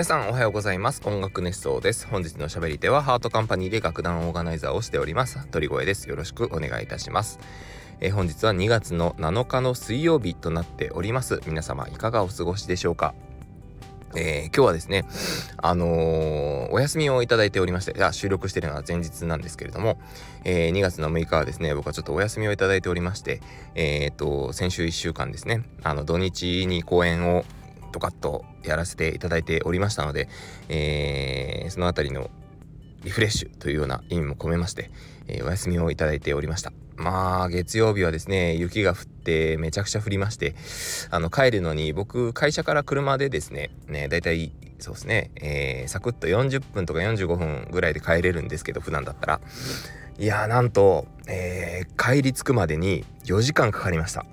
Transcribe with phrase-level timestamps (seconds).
[0.00, 1.02] 皆さんおはようございます。
[1.04, 2.06] 音楽熱奏です。
[2.06, 5.46] 本日の喋り手はハートカンパニーで楽団オーガナイザーをしております。
[5.48, 6.08] 鳥越です。
[6.08, 7.38] よろしくお願いいたします。
[8.00, 11.42] えー、本日は2月の7日の水曜日となっております。
[11.46, 13.14] 皆様いかがお過ごしでしょうか？
[14.16, 15.04] えー、今日はですね、
[15.58, 19.98] あのー、お休みをいただいておりまして、あ収録しているのは前日なんですけれども、
[20.44, 23.42] えー、2月の6日はですね、僕はちょっとお休みをいただいておりまして、
[23.74, 27.44] えっと、先週1週間ですね、あの、土日に公演を
[27.92, 30.28] ドカッとやらせていただいておりましたので、
[30.68, 32.30] えー、そのあたりの
[33.04, 34.90] リフレッシュというような意味も込めまして、
[35.28, 36.72] えー、お休みをいただいておりました。
[36.96, 40.54] まあ、月曜日はですね、雪が降ってめちゃくちゃ降りまして、
[41.10, 49.40] あの、帰るのに僕、会社から車でですね、ね、だいたいそうですね、えー、サクッと40分とか45分ぐらいで帰れるんですけど、普段だったら。
[50.18, 54.26] いや、なんと、えー、帰り着くまでに4時間かかりました。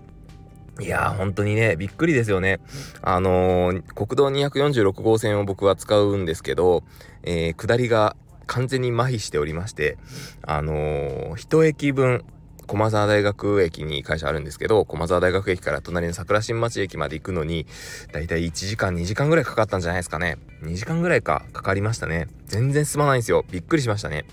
[0.80, 2.60] いやー、本当にね、びっくりですよね。
[3.02, 6.84] あのー、国道246号線を僕は使うんですけど、
[7.24, 8.16] えー、下りが
[8.46, 9.98] 完全に麻痺しておりまして、
[10.44, 12.24] あのー、一駅分、
[12.68, 17.66] 駒沢大学駅に会社あるんですけど、駒沢大学駅から隣の桜新町駅まで行くのに、
[18.12, 20.38] だいたい1時間2時間ぐらいかかったんじゃないですかね。
[20.64, 22.28] 2時間ぐらいかかかりましたね。
[22.46, 23.46] 全然進まないんですよ。
[23.50, 24.26] びっくりしましたね。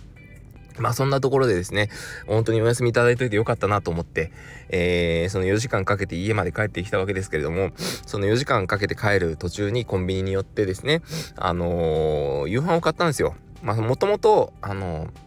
[0.79, 1.89] まあそんなところでですね、
[2.27, 4.33] 本当にお休みいただいといてよかったなと思って、
[4.69, 7.71] えー、その4時間かけて家まで帰ってきたわけですけれども、
[8.07, 11.03] その4時間かけて帰る途中にコンビニに寄ってですね、
[11.37, 13.35] あのー、夕飯を買ったんですよ。
[13.63, 15.24] まあもともと、あのー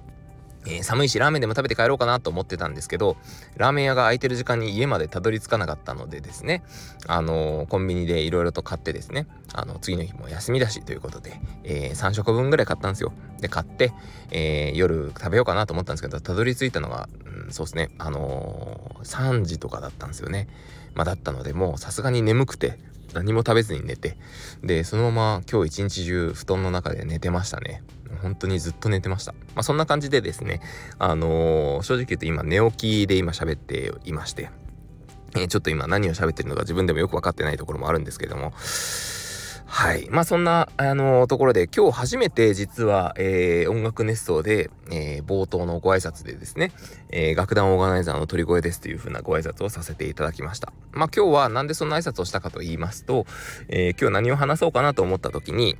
[0.67, 3.15] えー、寒いしラーメンでも食べて帰ろうかなと思ってたんですけど
[3.55, 6.63] ラーメン屋が空いてる時間に家までたどり着かなかったのでですね
[7.07, 13.13] あのー、コンビニでいろいろと買ってですねあの次の日も休みだしということで、えー、3食分ぐらい買ったんですよ。
[13.39, 13.93] で買って、
[14.31, 17.07] え夜食べようかなと思ったんですけどたどり着いたのが、
[17.45, 20.47] うん、そうですねあの3時とかだったんですよね。
[20.95, 22.79] まあだったのでもうさすがに眠くて
[23.13, 24.17] 何も食べずに寝て
[24.63, 27.83] でそのまま今日一日中布団の中で寝てましたね。
[28.17, 29.33] 本当にずっと寝てました。
[29.33, 30.61] まあ、そんな感じでですね、
[30.99, 34.49] あのー、正直言うと今寝起きで今喋っていまして、
[35.35, 38.53] えー、ちょっと今何を喋ってるのか自分でもよく分かってないところもあるんですけども、
[39.69, 40.07] はい。
[40.09, 46.71] まあそんな、あのー、ところで今日初めて実は、えー、音楽熱奏で、えー、冒頭のご挨拶でですね、
[47.09, 50.71] え楽団オーガナイザーの鳥越ですという風なご挨拶をさせていただきました。
[50.93, 53.25] まあ今日はなんでそんな挨拶をしたかと言いますと、
[53.67, 55.75] え今日何を話そうかなと思った時に、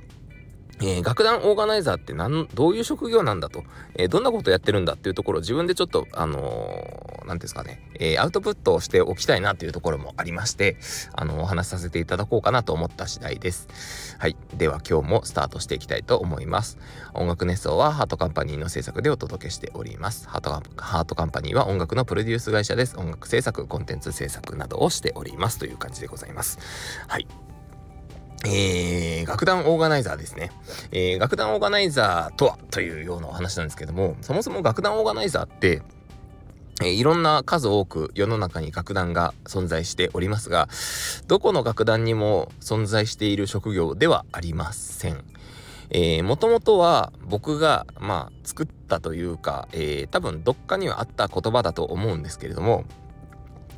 [0.80, 10.76] えー、楽団オーガナイザーって何どういう職業なんだと、えー、どんなことやってるんだっていうところを自分でちょっとあの何、ー、ですかね、えアウトプットをしておきたいなというところもありまして
[11.14, 14.16] あのお話しさせていただこうかなと思った次第です。
[14.18, 14.36] はい。
[14.56, 16.78] では今日もスタートしていきたいと思います。
[17.14, 20.28] 音楽熱奏はハートカンパニーの制作でお届けしております。
[20.28, 22.96] ハートハートカンパニーは音楽のプロデュース会社です。
[22.98, 25.58] 音楽制作コンテンツ制作などをしております。
[25.58, 26.58] という感じでございます。
[27.08, 27.47] はい。
[28.46, 30.52] えー、楽団オーガナイザーですね。
[30.92, 35.82] えー、楽団オーガナイザーとはというようなお話なんですけども、そもそも楽団オーガナイザーって、
[36.80, 40.68] え、いろんな数多く世の中に楽団が存在しておりますが、
[41.26, 45.24] どこの楽団にも存在している職業ではありません。
[45.90, 52.84] えー、もともとは僕が、まあ、作ったというか、えー、多分どっかにはあった言葉だと思うんですけれども、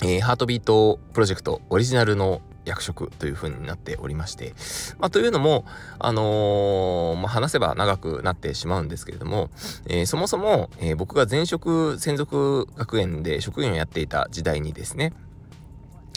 [0.02, 4.54] えー、ハートビートプロジェクトオリジナルの役職という風になっておりまして、
[4.98, 5.64] まあ、というのも、
[5.98, 9.50] あのー、まあ、話せば長くなってしまうんですけれども、
[9.86, 15.12] えー、そもそも、え、僕が前職専属学園で職員をやっていた時代にですね、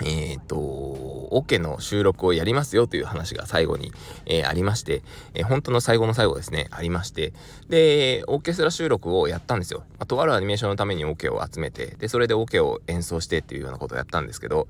[0.01, 3.91] えっ、ー、と、オケの収録をやりますよという話が最後に、
[4.25, 7.33] えー、ありまして、えー、本当の最後の最後ですね、ありまして、
[7.69, 9.83] で、オーケストラ収録をやったんですよ。
[9.99, 14.67] まあ、とあるアニメーションのためにオケを集めて、で、それでオケを演奏してっていうようなことをやったんですけど、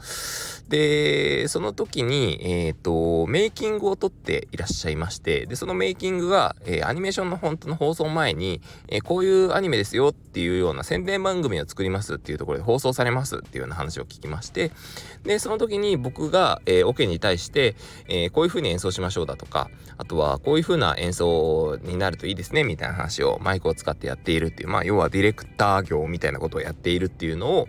[0.67, 14.71] で、その時に、えっ、と、メイキングを撮っていらっしゃいまして、で、そのメイキングが、えアニメーションの本当の放送前に、えこういうアニメですよっていうような宣伝番組を作りますっていうところで放送されますっていうような話を聞きまして、
[15.23, 17.75] で、その時に僕が、えー、オ、ケに対して、
[18.07, 27.67] えー、こういう風に演奏しましょうだとか、あとはこういう風な演奏になるといいですね、みたいな話をマイクを使ってやっているっていう、まあ、要はディレクター業みたいなことをやっているっていうのを、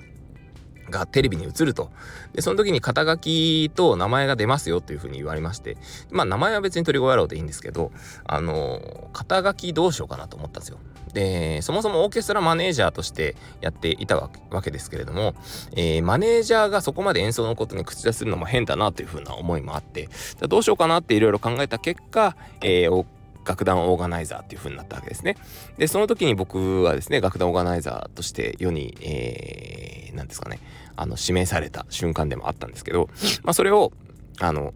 [0.91, 1.91] がテレビに映ると。
[2.33, 5.77] で、その時に肩書きと名前が出ますよっていう風に言われまして、
[6.11, 7.93] まあ名前は別に鳥越野郎でいいんですけど、
[8.27, 10.79] あの、肩書きどうしようかなと思ったんですよ。
[11.15, 14.31] で、そもそもオーケストラマネージャーとしてやっていたわ
[14.63, 15.35] けですけれども、
[15.77, 23.05] えー、マネージャーがそこまで演奏のことに口出するのも変だなという風な思いもあって、じゃどうしようかなっていろいろ考えた結果、えー、
[23.45, 25.37] 楽団オーガナイザーっていう風になったわけですね。
[25.79, 30.61] で、その時に僕はですね、楽団オーガナイザーとして世に、えー、なんですかね、
[30.97, 33.09] あの、指名された瞬間でもあったんですけど、
[33.43, 33.93] まあ、それを、
[34.41, 34.73] あの、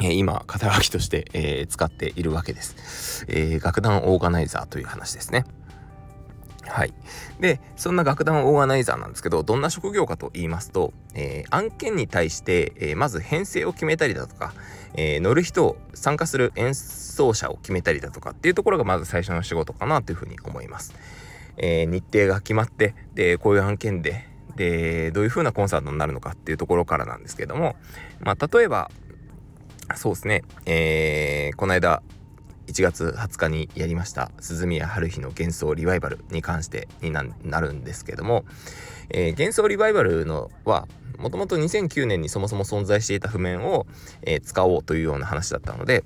[0.00, 5.44] え今肩書きとして、え使っているわけです、え楽団オーガナイザーという話ですね
[6.68, 6.92] はい。
[7.40, 14.52] で、そんな楽団オーガナイザーなんですけど、どんな職業かと言いますと、えー、案件に対して、えー、まず編成を決めたりだとか、
[14.94, 20.94] えー、乗る人を参加する演奏者を決めたりだとかっていうところがまず最初の仕事かなというふうに思います。
[21.56, 24.26] え日程が決まって、で、こういう案件で、
[24.56, 27.76] で、どういう風なコンサートになるのかっていうところからなんですけども、
[28.20, 28.90] まあ、例えば、
[29.94, 32.02] そうですね、えー、この間、
[32.68, 37.24] 1月20日にやりました鈴宮春日の幻想リバイバルに関してにな
[37.60, 38.44] るんですけども、
[39.10, 40.86] えー、幻想リバイバルのは
[41.18, 43.86] もともと2009年にそもそも存在していた譜面を、
[44.22, 46.04] えー、使おうというような話だったので、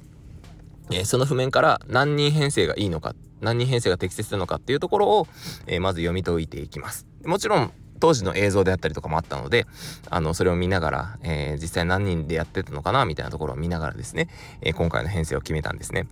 [0.91, 5.26] えー、その譜面から何人編成がいいのか何人編成が適切なのかっていうところを、
[5.67, 7.08] えまず読み解いていきます。
[7.25, 9.67] もちろん当時の映像であったりとかもあったので
[10.11, 14.29] あのそれを見ながら、え実際何人でやってたのかなみたいなところを見ながらですね、
[14.61, 16.06] え今回の編成を決めたんですね。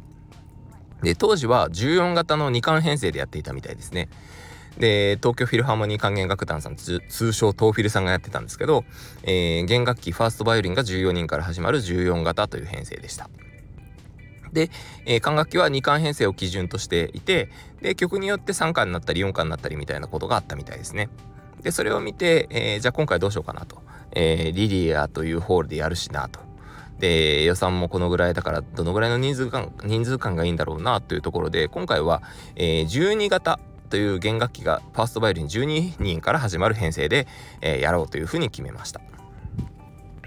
[1.03, 4.09] で、当時は14型の2巻編成でやっていたみたいですね。
[4.79, 7.01] で、東京フィルハーモニー管弦楽団さん、通
[7.33, 8.85] 称東フィルさんがやってたんですけど、
[9.23, 13.29] えー、弦楽器ファーストバイオリンが14人から始まる14型という編成でした。
[14.53, 14.71] で、
[15.07, 17.51] えー、管楽器は2巻編成を基準としていて、
[17.81, 21.09] で、曲によって3巻になったり4巻になったりみたいなことがあったみたいですね。
[21.63, 23.83] で、それを見て、えー、じゃあ今回どうしようかなと。
[24.13, 26.41] えー、リリアというホールでやるしなと。
[27.01, 32.23] で予算もこのぐらいだからどのぐらいの人数感人数感がいいんだろうなというところで今回は、
[32.55, 33.59] えー、12型
[33.89, 37.27] という弦楽器がファーストバイオリン12人から始まる編成で、
[37.61, 39.01] えー、やろうというふうに決めました。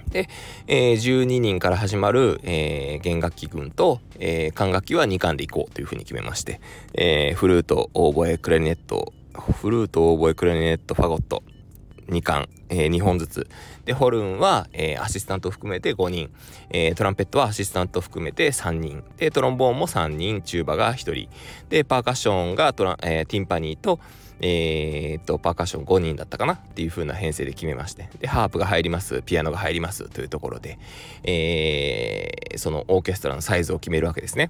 [0.09, 0.29] で、
[0.67, 6.61] えー、12人から始まる、えー、弦楽器群と、え、管楽器は2巻でいこうというふうに決めまして、
[6.93, 11.41] え、フルート、オーボエ、クラリネット、フルート、オーボエ、クラリネット、ファゴット、
[12.13, 13.47] 2巻、えー、2本ずつ。
[13.85, 16.31] で、ホルンは、えー、アシスタント含めて5人。
[16.69, 19.03] えー、トランペットはアシスタント含めて3人。
[19.17, 21.29] で、トロンボーンも3人、チューバが1人。
[21.69, 23.99] で、パーカッションがトラ、えー、ティンパニーと、
[24.39, 26.53] えー、っと、パーカッション5人だったかな？
[26.55, 28.09] っていう風な編成で決めまして。
[28.19, 30.79] で、ハープが入ります、ピアノが入りますというところで、
[31.23, 34.49] えー、そのオーケストラのサイズを決めるわけですね。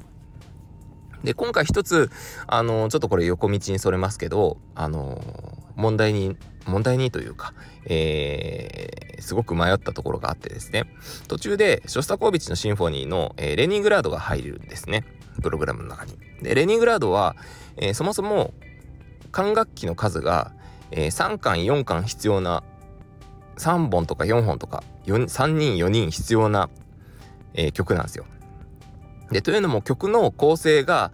[1.23, 2.09] で、今回一つ、
[2.47, 5.21] あの、ちょっとこれ横道にそれますけど、あの、
[5.75, 7.53] 問題に、問題にというか、
[7.85, 10.85] えー、すごく迷ったところがあってですね、
[11.27, 15.05] 途中でショスタコービッチのシンフォニーの、えー、レニングラードが入るんですね、
[15.41, 16.17] プログラムの中に。
[16.41, 17.35] で、レニングラードは、
[17.77, 18.53] えー、そもそも
[19.31, 20.51] 管楽器の数が、
[20.91, 22.63] えー、3巻4巻必要な
[23.57, 26.69] 3本とか4本とか3人4人必要な、
[27.53, 28.25] えー、曲なんですよ。
[29.33, 31.11] でというのも曲の構成が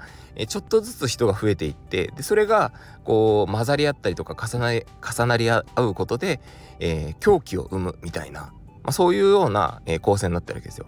[0.47, 2.71] ちょっとずつ人が増えていってでそれが
[3.03, 4.85] こう混ざり合ったりとか重なり
[5.17, 6.39] 重なり合うことで、
[6.79, 8.51] えー、狂気を生むみたいな、ま
[8.85, 10.85] あ、そういうような、えー、構成になってるわけですよ。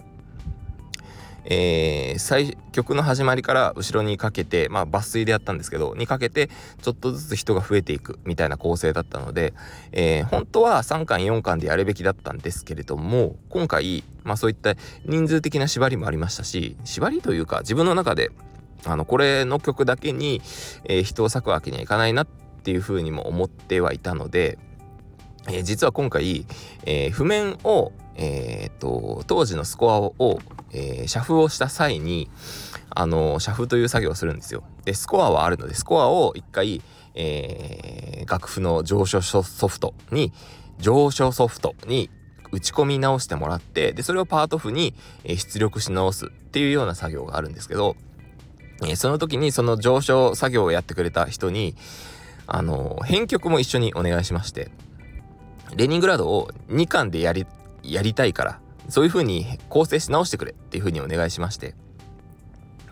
[1.45, 6.49] えー、最曲の始まりから後ろにかけて、まあ、抜粋でやったんですけどにかけて
[6.81, 9.53] ちょっとずつ人が増えていくみたいな構成だったので、
[9.91, 14.75] えー、本当は3巻4巻でやるべきだったんですけれども今回、まあ、そういった
[15.05, 18.31] 人数的な縛りもありましたし縛りというか自分の中で
[18.85, 20.41] あのこれの曲だけに、
[20.85, 22.27] えー、人を割くわけにはいかないなっ
[22.63, 24.57] ていうふうにも思ってはいたので、
[25.47, 26.45] えー、実は今回、
[26.85, 30.39] えー、譜面を、えーと、当時のスコアを、
[30.71, 32.29] えー、シャフをした際に
[32.89, 34.63] あのシャフという作業をするんですよ。
[34.83, 36.81] でスコアはあるのでスコアを一回、
[37.15, 40.33] えー、楽譜の上昇ソフトに
[40.79, 42.09] 上昇ソフトに
[42.51, 44.93] 打ち込み直してもらってでそれをパート譜に、
[45.25, 47.95] 出力し直すっていうような作業があるんですけど、
[48.85, 51.75] え、その時にその上昇作業をやってくれた人に
[52.47, 54.69] あの編曲も一緒にお願いしまして
[55.75, 57.45] レニングラードを2巻でやり
[57.83, 61.75] やりたいからそういう風に構成し直してくれっていう風にお願いしまして。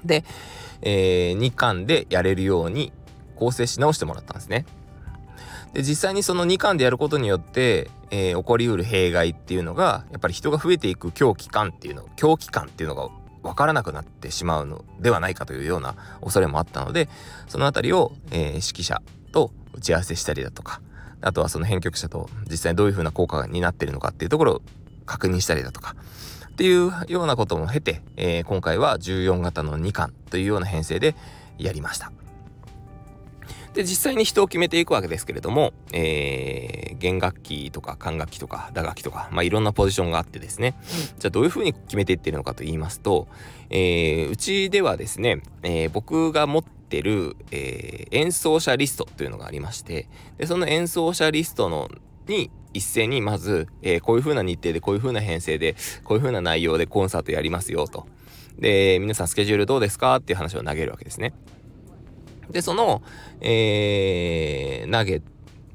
[0.06, 0.24] で、
[0.82, 2.94] えー、2巻でやれるように
[3.36, 4.66] 構成し直してもらったんですね。
[5.74, 13.10] で、実際にその2巻でやることによって、えー、起こりうる弊害っていうのが、やっぱり人が増えていく狂気感っていうの、狂気感っていうのが
[13.44, 17.10] 分からなくなってしまうのではないかというような恐れもあったので、
[17.48, 20.82] そのあたりを、えー、指揮者と打ち合わせしたりだとか、
[21.22, 24.62] あとはその編曲者と実際どういう風な効果になっているのかっていうところを
[25.06, 25.96] 確認したりだとか
[26.50, 31.16] っていうようなことも経て、えー、今回は14型の2巻というような編成で
[31.58, 32.12] やりました。
[33.74, 40.76] で実際に人を決めていくわけですけれども、えー、弦楽器とか管楽器とか打楽器とか、まあ、いろんなポジションがあってですね、
[41.20, 43.28] じゃあどういうふうに決めていってるのかと言いますと、
[43.70, 50.08] えー、うちではですね、えー、僕が持ってる、えー、演奏者リストというのがありまして
[50.38, 51.90] でその演奏者リストの
[52.28, 58.08] に一斉にまず、えー、こういう風な日程でこういう風な編成でこういう風な内容でコンサートやりますよと。
[58.60, 61.34] で、皆さんスケジュールどうですかっていう話を投げるわけですね。
[62.50, 63.02] で、その、
[63.42, 65.22] えー、投げ、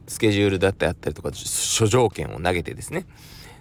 [0.07, 3.07] スケジュールだったりとか、諸条件を投げてですね。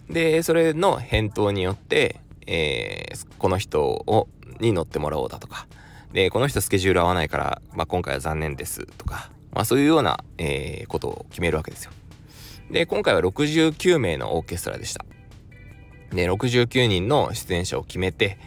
[0.10, 4.28] で、それの返答によって、えー、この人を、
[4.60, 5.68] に乗ってもらおうだとか、
[6.12, 11.92] で、この人スケジュール合わないから、まあ、今回は残念ですとか、まあ、そういうような、えー、ことを決めるわけですよ。
[12.72, 15.06] で、今回は69名のオーケストラでした。
[16.12, 18.38] で、69人の出演者を決めて、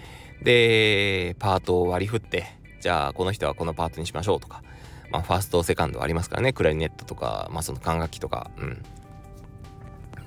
[0.42, 2.55] で、パートを割り振って、
[2.86, 4.62] じゃあこの人はこのパートにしましょうとか、
[5.10, 8.82] まあ、ファースト、セカンドありますからね、クラリネットとか、まあ、その管楽器とか、うん。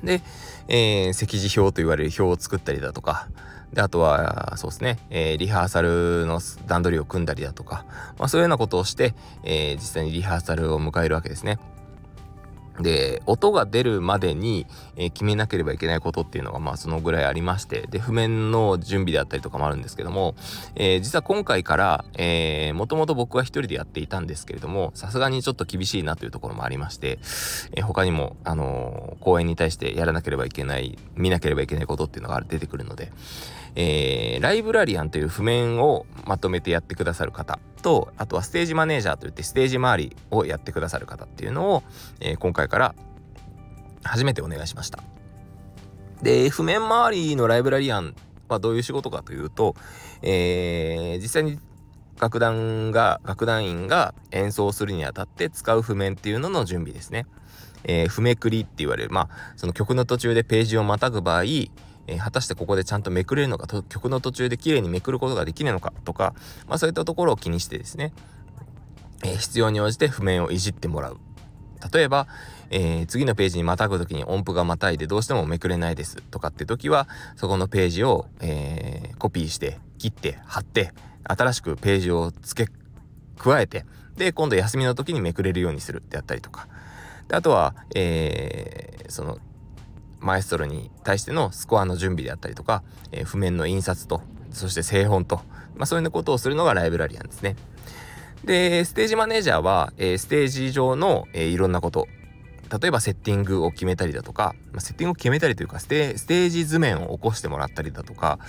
[0.04, 0.22] で、
[0.68, 3.30] えー、席次表と言われる表を作ったりだとか、
[3.72, 7.86] で、あとは、そうですね、えー、リハーサルの段取りを組んだりだとか、
[8.18, 11.60] まあ、そういうようなことをして、えー、実際にリハーサルを迎えるわけですね。
[12.79, 20.36] で、音が出るまでに、えー、決めなければいけないことっていうのが、まあ、そのぐらいありまして、で、譜面の準備であったりとかもあるんですけども、
[20.75, 27.19] えー、実は今回から、えー、もともと僕は一人でやっていたんですけれども、さすがにちょっと厳しいなというところもありまして、
[27.74, 33.12] えー、他にも、あのー、公演に対してやらなければいけない、見なければいけないことっていうのが出てくるので、
[33.76, 41.84] えー、ライブラリアンという譜面をまとめてやってくださる方と、あとはステージマネージャーといってステージ周りをやってくださる方っていうのを、
[42.20, 42.96] えー、今回から
[44.04, 45.00] 初めてお願いしました。
[46.22, 48.16] で、譜面周りのライブラリアン
[48.48, 49.76] はどういう仕事かというと、
[50.22, 51.60] えー、実際に
[52.20, 57.26] 楽団が、楽団員が演奏するにあたって使う譜面っていうのの準備ですね。
[57.86, 66.34] えー、譜めくりって言われる、まあ、その曲の途中でページをまたぐ場合、ー、果たしてここでちゃんとめくれるのか曲の途中で綺麗にめくることができるのかとか、
[66.68, 68.13] まあ、そういったところを気にしてですね、
[69.24, 71.18] えー、必要に応じて譜面をいじってもらう。
[71.94, 72.28] 例えば、
[72.72, 80.92] えー、次のページにまたぐ時に音符がまたいでどうしてもめくれないですとかって時はそこのページを、えー、コピーして切って貼って
[81.24, 82.72] 新しくページを付け
[83.38, 83.86] 加えて
[84.18, 86.68] で今度休みの時にめくれるようにするってやったりとか。
[87.30, 89.38] であとは、えー、その
[90.20, 94.22] マエストロに対してのスコアの準備であったりとか、えー、譜面の印刷と、
[94.52, 95.38] そして製本と、
[95.76, 97.56] まあ、そういうことをするのがライブラリアンですね。
[98.44, 102.08] で、ステージマネージャーは、えー、ステージ上の、えー、いろんなこと、
[102.82, 108.40] 例えばセッティングを決めたりだとか、まあ、セッティングを決めたりというかステ、ージ図面を起こしてもらったりだとか、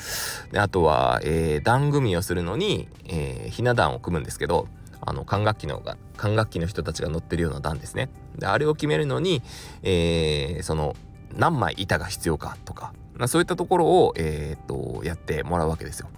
[0.54, 4.68] あとは、えー、段組みをするのに、えー、ひな壇を組むんですけど、
[5.00, 5.82] あの、管楽器の、
[6.16, 8.10] 管楽器の人たちが乗ってるような段ですね。
[8.38, 9.42] で、あれを決めるのに、
[9.82, 10.94] えー、その、
[11.36, 16.08] 何枚板が必要かとか、まあ、そういったところを、えー、っとやってもらうわけですよ。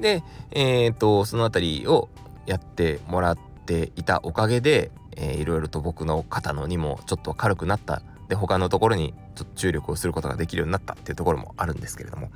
[0.00, 2.08] で、えー、っとその辺りを
[2.46, 8.02] やってもらっていたおかげで、えー、いろいろと僕の肩の荷もちょっと軽くなった。
[8.28, 12.30] で他のところにちょっと注力をすることができるようになったっていうところもあるんですけれども。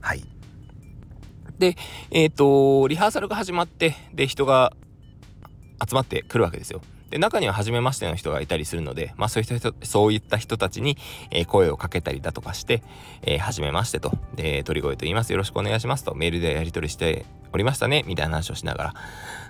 [0.00, 0.24] はい。
[1.58, 1.76] で
[2.10, 4.72] えっ、とリハーサルが始まってで人が
[5.86, 6.80] 集まってくるわけですよ。
[7.10, 10.98] で、中には初めましての人がいたりするので、まあそういった人、そういった人たちに、
[11.30, 12.82] えー、声をかけたりだとかして、
[13.22, 15.32] えー、初めましてと、で、鳥越と言います。
[15.32, 18.94] よろしくお願いしますと、メールでやり取りしておりましたね、みたいな話をしながら、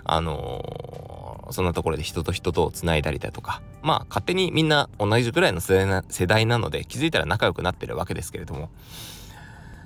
[0.05, 8.69] あのー、そんなところで人と人と繋いだりだとか、まあ勝手にみんな同じぐらいの世代な世代なので、気づいたら仲良くなってるわけですけれども、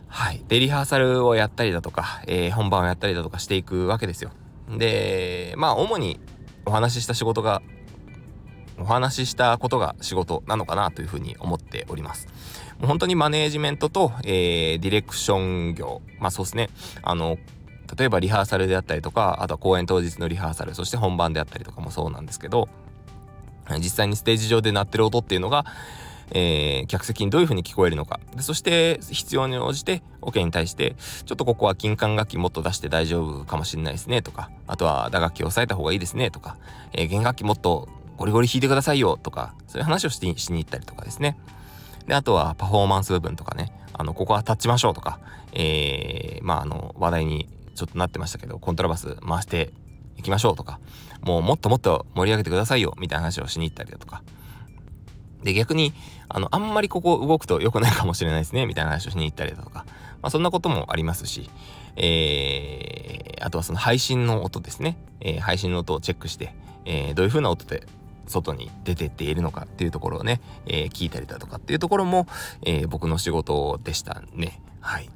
[0.09, 0.43] はい。
[0.47, 4.29] で、リハーサルをやったりだとか、えー、本番をやったりだとかしていくわけですよ。
[4.77, 6.19] で、まあ主に
[6.65, 7.61] お話しした仕事が
[8.79, 12.27] お話ししたことが仕事なのかなというふうに思っております。
[12.79, 16.69] もう本当にマネージメントと、えー、ディレクション業、まあそうですね、
[17.01, 17.37] あの、
[17.97, 22.67] 例えばリハーサルであったりとか、あとは公演当日のリハーサル、そして本番であったりとかもそうなんですけど、
[23.77, 25.65] 実際にステージ上で鳴ってる音っていうのが、
[26.31, 28.19] えー、客席にどういう風に聞こえるのか。
[28.35, 34.49] でそして必要に応じてオ、ケに対してちょっとここは金管楽器もっと出して大丈夫かもしれないですねとか。
[34.67, 36.57] あとは打楽器を抑えた方がいいですねとか、
[36.93, 37.87] えー、弦楽器もっと
[38.17, 39.55] ゴリゴリ弾いてくださいよとか。
[39.67, 41.37] そういう話をしてしに行ったりとかですね。
[42.07, 43.71] であとはパフォーマンス部分とかね。
[43.93, 45.19] あのここは立ちましょうとか、
[45.51, 49.71] えー、まああの話題にちょっとなってましたけどコントラバス回して
[50.17, 50.79] いきましょうとか。
[51.21, 54.23] もうもっともっと盛り上げてくださいよみたいな話をしに行ったりだとか。
[55.43, 55.93] で、逆に、
[56.29, 59.85] あの、あんまりここ動くと良くないかもしれないですね、みたいな話をしに行ったりだとか、
[60.21, 61.49] まあ、そんなこともありますし、
[61.95, 67.85] えー、あとはその配信の音ですね、えー、配信の音をチェックして、えー、どういう風な音で
[68.27, 72.25] 外に出てっているのかっていうところをね、えー、聞いたりだとかっていうところも、
[72.65, 74.61] えー、僕の仕事でしたね。
[74.79, 75.09] はい。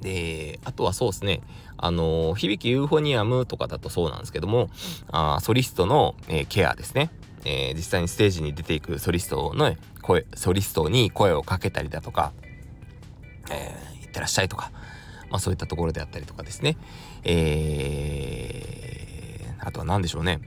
[0.00, 1.40] で、あとはそうですね、
[1.76, 4.70] あの響きユーフォニアムとかだとそうなんですけども、
[5.08, 7.10] あソリストの、えー、ケアですね。
[7.44, 12.32] えー、実際にステージに出ていくソリストの声ソリストに声をかけたりだとか、
[13.50, 14.72] えー、いってらっしゃいとか、
[15.30, 16.76] まあ、そういったところであったりとかですね、
[17.24, 20.40] えー、あとは何でしょうね。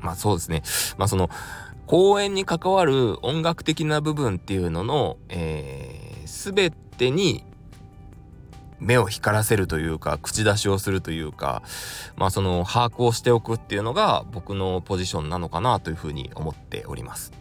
[0.00, 0.62] まあそうですね。
[0.96, 1.28] まあその
[1.86, 7.44] 公演に関わる音楽的な部分っていうのの、えー、全てに
[8.80, 11.62] 目を光らせるというか口出しをするというか
[12.16, 17.32] まあその把握をしておくっていうのが僕のポジションなのかなというふうに思っております。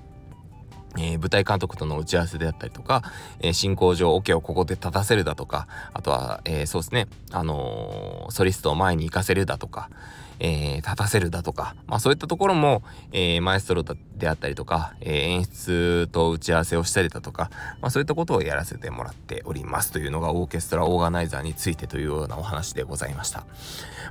[0.99, 3.03] えー、舞台監督との打ち合わせであったりとか、
[3.39, 9.91] えー、進行上オ、ケをここで立たせるだとかあとは、えー、そうですねあのソリストを前に行かせるだとか、
[10.39, 17.49] えー、立たせるだとか、まあそういったところも、えー、マエストロであったりとか、えー、演出と打ち合わせをしたりだとか、
[17.81, 23.39] まあそういったことをやらせてもらっておりますというのがオーケストラオーガナイザーについてというようなお話でございました。
[23.39, 23.45] ま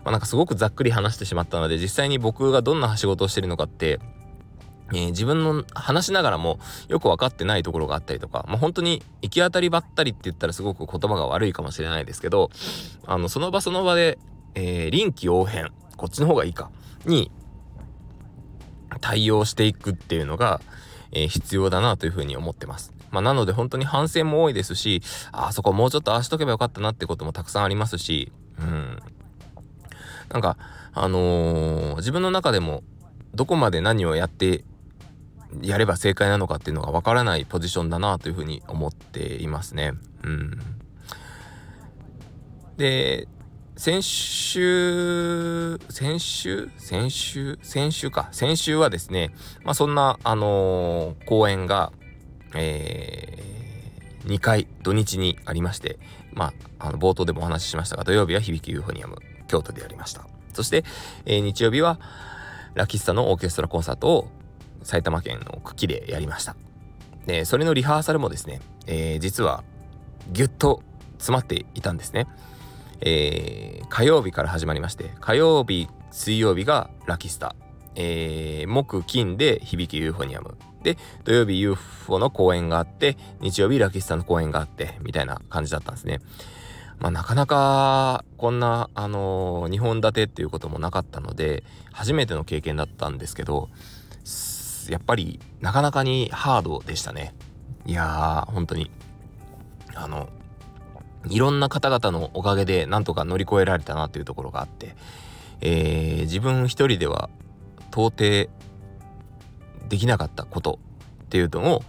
[0.07, 4.01] あなんかすごくざっくり話してしまったので、実際に僕がどんな仕事をしてるのかって、
[4.93, 12.51] えー、自分の話しながらもよく分かってないところがあったりとか、まあ、本当に行き当たりばったりって言ったらすごく言葉が悪いかもしれないですけど、
[13.05, 14.19] あの、その場その場で、
[14.55, 16.71] えー、臨機応変、こっちの方がいいか
[17.05, 17.31] に
[19.01, 20.61] 対応していくっていうのが、
[21.13, 22.93] えー、必要だなというふうに思ってます。
[23.11, 25.01] まあ、なので本当に反省も多いですし
[25.33, 28.99] あそこもうちょっとああしとけばよかったなってこともたくさんありますしうん
[30.29, 30.59] なんか
[30.93, 32.83] あのー、自分の中でも
[33.35, 34.65] どこまで何をやって
[35.63, 39.93] やれば正解なのかっていうのがわからないポジションだなというふうに思っていますね。
[40.25, 40.59] うん、
[42.77, 43.29] で
[43.79, 46.71] 先週、先週？
[46.79, 47.59] 先週？
[47.63, 48.29] 先週か。
[48.33, 51.93] 先週はですね、まあそんな、あのー、公演が、
[52.55, 55.99] えー、2回土日にありまして、
[56.33, 60.27] まあ、あの冒頭でもお話ししましたが、土曜日は響きユーフォニアム、京都でやりました。
[60.55, 60.83] そして、
[61.27, 62.01] えー、日曜日は、
[62.73, 64.29] ラキスタのオーケストラコンサートを
[64.83, 66.57] 埼玉県の久喜でやりました。
[67.27, 69.65] で、それのリハーサルもですね、えー、実は、
[70.33, 70.83] ぎゅっと
[71.19, 72.27] 詰まっていたんですね。
[73.01, 77.55] えー、火曜日から始まりまして火曜日水曜日がラキスタ、
[77.95, 86.21] えー、木金で響きユーフォニアムで土曜日 UFO の公演があって日曜日ラキスタの公演があってみたいな感じだったんですね。
[86.99, 93.69] まあ、なかなかこんな、あのー、2本立てっていうこともなかったので初めての経験だったんですけど
[94.89, 97.35] やっぱりなかなかにハードでしたね。
[97.85, 98.91] いやー本当に
[99.95, 100.29] あの
[101.29, 104.97] いろんな方々のおかげでなんとか乗り越えられたなというところがあって、
[105.61, 107.31] えー、自分一人では
[107.91, 108.51] 到底
[109.89, 110.79] できなかったこと
[111.25, 111.83] っていうのを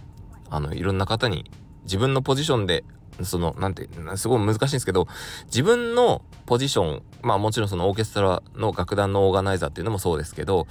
[0.50, 1.50] あのいろんな方に
[1.84, 2.84] 自分のポジションで
[3.24, 5.08] その、なんて、すごい難しいんですけど、
[5.46, 10.66] 自分のポジション、まあもちろんそのオーケストラの楽団のオーガナイザーっていうのもそうですけど、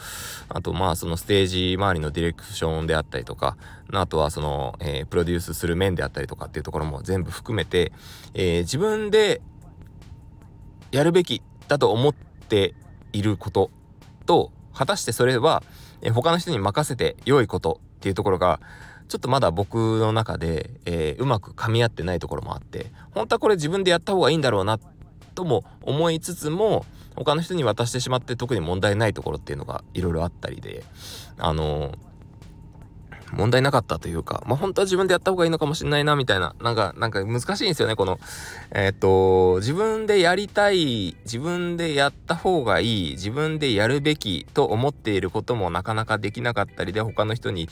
[0.50, 3.58] あとまあそのステージ周りのディレクションであったりとか、
[3.94, 7.92] あとはその、えー、プロデュースする面であったりとかっていうところも全部含めて、
[8.34, 9.42] えー、自分で
[10.92, 12.76] やるべきだと思って
[13.14, 13.72] いること
[14.26, 15.64] と、果たしてそれは、
[16.02, 18.60] えー、他の人に任せて良いことっていうところが、
[19.08, 24.80] ちょっとまだ僕の中で、えー、うまく噛み合ってないところもあって本当はこれ自分でやった方がいいんだろうな
[25.34, 30.84] とも思いつつも他の人に渡してしまって特に問題ないところっていうのがいろいろあったりで
[31.38, 32.07] あのー
[33.34, 38.20] 問題なかったというか、まあ、本当は自分でやった方がいいのかもしれないな、みたいな、なんか、なんか難しいんですよね、この、
[38.72, 47.68] えー、っと、自分でやりたい、自分でやった方がいい、自分でやるべきと思っていることもなかなかできなかったりで、他の人に、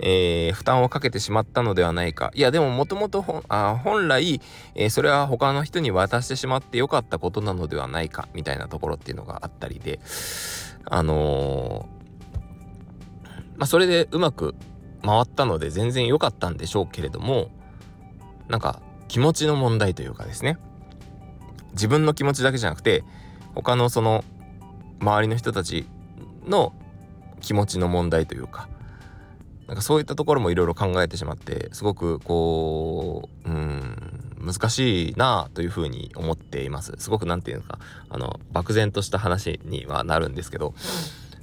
[0.00, 2.30] えー、負担をかけてしまったのではないか。
[2.34, 4.40] いや、でももともと本来、
[4.74, 9.98] えー、それは他の人に渡してしまってよかったことなのではないか、みたいなところっていうのがあったりで、
[10.84, 11.88] あの
[13.56, 14.54] まあ、それでうまく
[15.04, 17.50] 回ったので全然良かったんでしょうけれども
[18.48, 20.58] なんか気持ちの問題というかですね。
[21.72, 23.04] 自分の気持ちだけじゃなくて
[23.54, 24.24] 他のその
[25.00, 25.86] 周りの人たち
[26.46, 26.72] の
[27.40, 28.68] 気持ちの問題というか
[29.66, 36.94] なんかそういったところもいろいろ考えてしまってすごくこううん難しいなというふうに思っています。
[36.98, 40.74] すごく何て言うんですかあの漠然とした話にはなるんですけど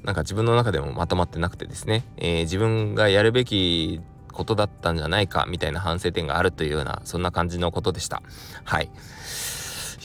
[0.07, 3.99] なんか自分の中でもまとまってなくてですね、えー、自分がやるべき
[4.31, 8.23] ことだったんじゃないかみたいな反省点があるというようなそんな感じのことでした。
[8.63, 8.89] はい。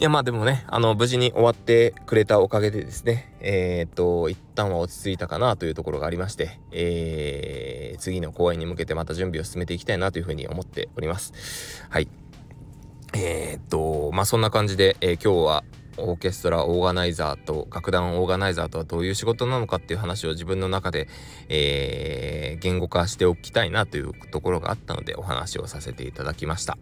[0.01, 11.87] いやまあでもねあの無事に終わってくれたおかげでですねえー、っと一旦は落ち着いたかなというところがありまして、えー、次の公演に向けてまた準備を進めていきたいなというふうに思っております。
[11.91, 12.09] はい。
[13.15, 15.65] えー、っとまあそんな感じで、えー、今日は
[15.99, 21.09] オーケストラオーガナイザーと楽団オーガナイザーとはどういう仕事なのかっていう話を自分の中で、
[21.49, 26.79] えー、言語化しておきたいなというところがあったのでお話をさせていただきました。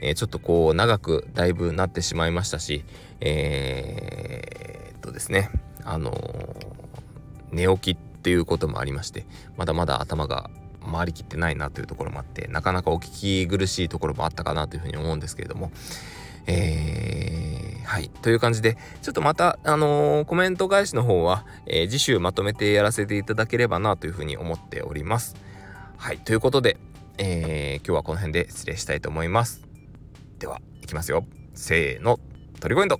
[0.00, 2.84] えー、ちょっとこう長くだいぶなってしまいましたし、
[3.20, 5.50] えー、っとですね、
[5.84, 6.12] あの
[7.50, 10.50] 寝起きっていうこともありまして、まだまだ頭が
[10.90, 15.70] 回りきってないなというところもあって、なかなかお聞き苦しいところもあったかなというふうに思うんですけれども、
[16.46, 18.08] えー、はい。
[18.08, 25.36] という感じで、ちょっとまた、あのー、コメント返しの方は、えー、次週まとめてやらせていただければなというふうに思っております。
[25.96, 26.18] はい。
[26.18, 26.76] ということで、
[27.18, 29.66] えー、今日はこの辺で失礼したいと思います。
[30.38, 31.26] では、いきますよ。
[31.54, 32.18] せーの、
[32.60, 32.98] トリコエンド。